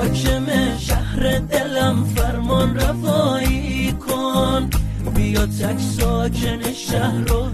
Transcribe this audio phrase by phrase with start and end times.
[0.00, 0.46] حاکم
[0.78, 4.70] شهر دلم فرمان روایی کن.
[5.14, 7.49] بیا تک ساکن شهر رو